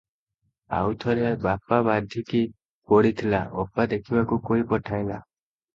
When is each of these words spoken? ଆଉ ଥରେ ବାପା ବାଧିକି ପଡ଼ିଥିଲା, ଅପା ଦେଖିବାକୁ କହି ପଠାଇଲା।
ଆଉ 0.77 0.95
ଥରେ 1.03 1.27
ବାପା 1.43 1.79
ବାଧିକି 1.89 2.43
ପଡ଼ିଥିଲା, 2.93 3.45
ଅପା 3.67 3.91
ଦେଖିବାକୁ 3.95 4.45
କହି 4.51 4.71
ପଠାଇଲା। 4.75 5.25